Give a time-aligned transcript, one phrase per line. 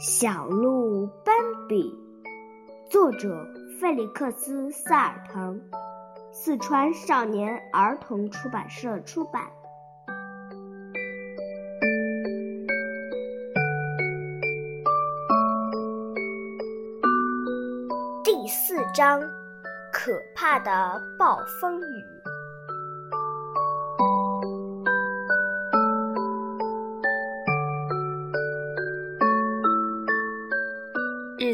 [0.00, 1.36] 小鹿斑
[1.68, 1.94] 比，
[2.88, 3.46] 作者
[3.78, 5.60] 费利克斯·塞尔滕，
[6.32, 9.42] 四川少年儿童出版社出版。
[18.24, 19.20] 第四章：
[19.92, 22.19] 可怕的暴风雨。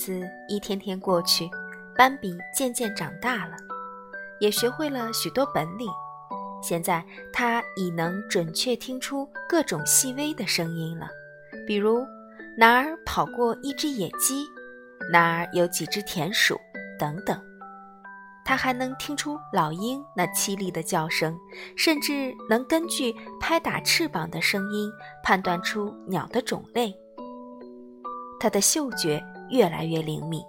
[0.00, 1.46] 子一天天过去，
[1.94, 3.54] 斑比渐渐长大了，
[4.40, 5.86] 也学会了许多本领。
[6.62, 11.06] 现在他已能准确听出各种细微的声音了，
[11.66, 12.06] 比如
[12.56, 14.46] 哪儿跑过一只野鸡，
[15.12, 16.58] 哪儿有几只田鼠
[16.98, 17.38] 等等。
[18.42, 21.38] 他还能听出老鹰那凄厉的叫声，
[21.76, 24.90] 甚至能根据拍打翅膀的声音
[25.22, 26.94] 判断出鸟的种类。
[28.40, 29.22] 他的嗅觉。
[29.50, 30.42] 越来越灵敏，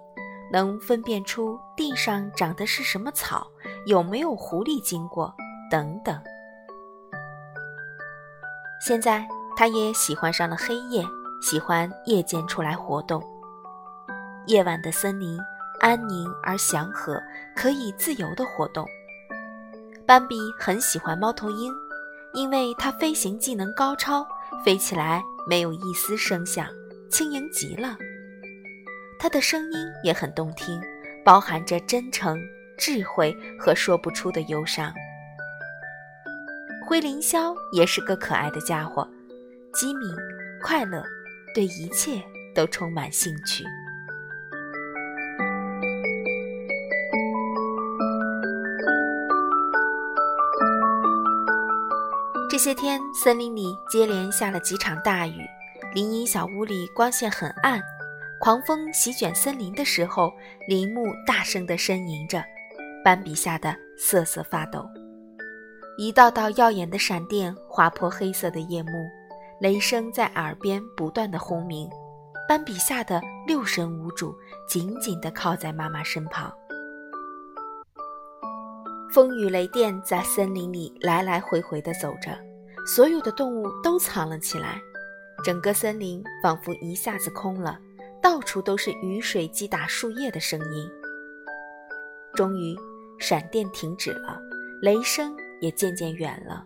[0.51, 3.47] 能分辨出地上长的是什么草，
[3.85, 5.33] 有没有狐狸经过
[5.69, 6.19] 等等。
[8.85, 11.05] 现在，他也喜欢上了黑夜，
[11.41, 13.21] 喜欢夜间出来活动。
[14.47, 15.39] 夜晚的森林
[15.79, 17.21] 安宁而祥和，
[17.55, 18.87] 可以自由的活动。
[20.07, 21.71] 斑比很喜欢猫头鹰，
[22.33, 24.27] 因为它飞行技能高超，
[24.65, 26.67] 飞起来没有一丝声响，
[27.09, 27.95] 轻盈极了。
[29.21, 30.81] 他的声音也很动听，
[31.23, 32.35] 包含着真诚、
[32.75, 34.91] 智慧和说不出的忧伤。
[36.83, 39.07] 灰林霄也是个可爱的家伙，
[39.75, 40.09] 机敏、
[40.63, 41.03] 快乐，
[41.53, 42.19] 对一切
[42.55, 43.63] 都充满兴趣。
[52.49, 55.45] 这些天，森林里接连下了几场大雨，
[55.93, 57.79] 林荫小屋里光线很暗。
[58.41, 60.33] 狂风席卷森林的时候，
[60.67, 62.43] 林木大声地呻吟着，
[63.05, 64.83] 斑比吓得瑟瑟发抖。
[65.95, 68.89] 一道道耀眼的闪电划破黑色的夜幕，
[69.59, 71.87] 雷声在耳边不断的轰鸣，
[72.49, 74.35] 斑比吓得六神无主，
[74.67, 76.51] 紧紧地靠在妈妈身旁。
[79.13, 82.35] 风雨雷电在森林里来来回回地走着，
[82.87, 84.81] 所有的动物都藏了起来，
[85.45, 87.77] 整个森林仿佛一下子空了。
[88.21, 90.89] 到处都是雨水击打树叶的声音。
[92.33, 92.75] 终于，
[93.19, 94.39] 闪电停止了，
[94.81, 96.65] 雷声也渐渐远了，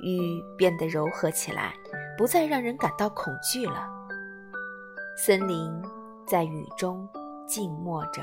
[0.00, 1.74] 雨变得柔和起来，
[2.16, 3.88] 不再让人感到恐惧了。
[5.16, 5.72] 森林
[6.26, 7.08] 在雨中
[7.46, 8.22] 静默着。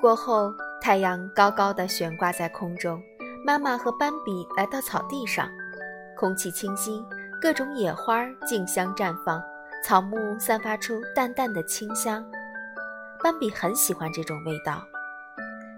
[0.00, 0.50] 过后，
[0.80, 3.02] 太阳高高的悬挂在空中。
[3.44, 5.46] 妈妈和斑比来到草地上，
[6.16, 7.04] 空气清新，
[7.40, 9.42] 各种野花竞相绽放，
[9.84, 12.24] 草木散发出淡淡的清香。
[13.22, 14.82] 斑比很喜欢这种味道。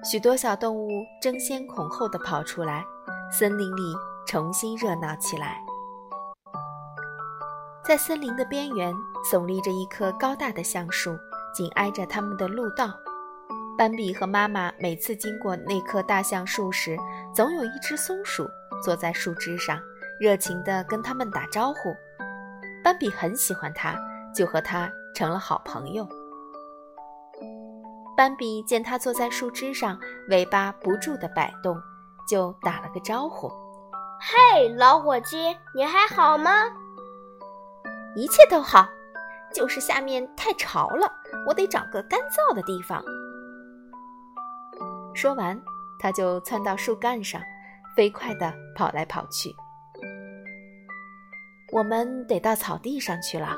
[0.05, 0.89] 许多小动物
[1.21, 2.85] 争先恐后地跑出来，
[3.31, 3.83] 森林里
[4.25, 5.61] 重新热闹起来。
[7.85, 8.95] 在森林的边缘，
[9.33, 11.17] 耸立着一棵高大的橡树，
[11.53, 12.93] 紧挨着他们的路道。
[13.79, 16.97] 斑比和妈妈每次经过那棵大橡树时，
[17.35, 18.47] 总有一只松鼠
[18.85, 19.81] 坐在树枝上，
[20.21, 21.95] 热情地跟他们打招呼。
[22.85, 23.97] 斑比很喜欢它，
[24.35, 26.07] 就和它成了好朋友。
[28.17, 31.81] 斑比见它坐在树枝上，尾巴不住地摆动，
[32.29, 33.49] 就打了个招呼
[34.21, 36.51] ：“嘿，老伙计，你还好吗
[38.15, 38.87] ？”“一切都好，
[39.53, 41.11] 就是下面太潮了，
[41.49, 43.03] 我得找个干燥的地方。”
[45.15, 45.61] 说完，
[45.99, 47.41] 他就窜到树干上，
[47.97, 49.55] 飞快地跑来跑去。
[51.73, 53.57] 我们得到草地上去了。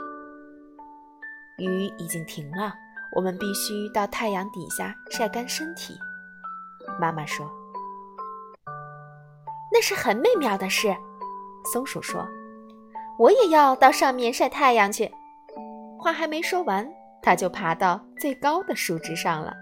[1.58, 2.74] 雨已经停了，
[3.14, 5.94] 我们必须到太阳底下晒干身体。
[7.00, 7.48] 妈妈说
[9.72, 10.94] ：“那是很美妙的事。”
[11.72, 12.28] 松鼠说
[13.18, 15.10] ：“我也要到上面晒太阳去。”
[15.98, 16.88] 话还没说完，
[17.22, 19.54] 它就爬到最高的树枝上了。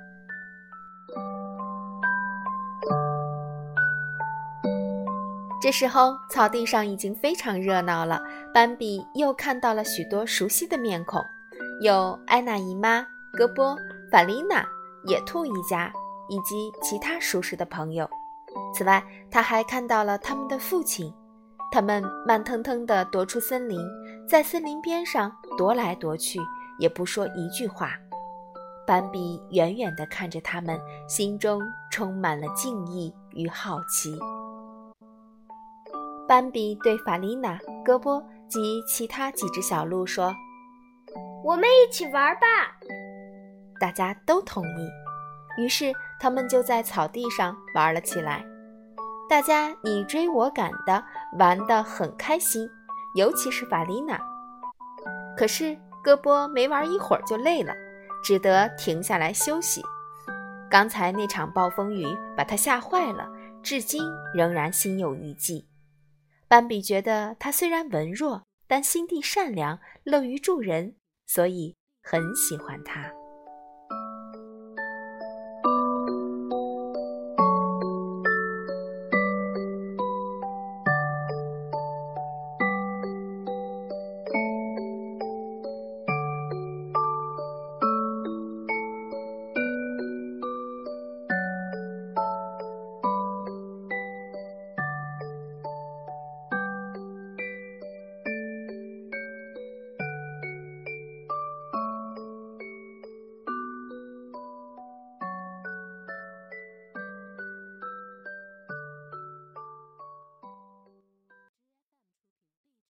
[5.63, 8.21] 这时候，草地上已经非常热闹了。
[8.53, 11.23] 斑比又看到了许多熟悉的面孔，
[11.81, 13.07] 有艾娜姨妈、
[13.39, 13.77] 戈波、
[14.11, 14.67] 法丽娜、
[15.07, 15.93] 野兔一家
[16.29, 18.11] 以及其他熟识的朋友。
[18.75, 19.01] 此外，
[19.31, 21.15] 他还看到了他们的父亲。
[21.71, 23.79] 他们慢腾腾地踱出森林，
[24.29, 26.41] 在森林边上踱来踱去，
[26.81, 27.93] 也不说一句话。
[28.85, 30.77] 斑比远远地看着他们，
[31.09, 31.63] 心中
[31.93, 34.19] 充满了敬意与好奇。
[36.29, 40.35] 斑比对法丽娜、戈波及其他几只小鹿说
[41.45, 42.41] ：“我们一起玩吧！”
[43.81, 44.89] 大家都同意，
[45.61, 48.45] 于是他们就在草地上玩了起来。
[49.29, 51.05] 大家你追我赶的，
[51.39, 52.69] 玩得很开心，
[53.17, 54.21] 尤其是法丽娜。
[55.37, 57.75] 可是戈波没玩一会儿就累了，
[58.23, 59.83] 只得停下来休息。
[60.71, 63.29] 刚才那场暴风雨把他吓坏了，
[63.63, 64.03] 至今
[64.35, 65.67] 仍然心有余悸。
[66.53, 70.97] 斑比觉得他虽然文弱，但心地善良，乐于助人，
[71.27, 73.22] 所以很喜欢他。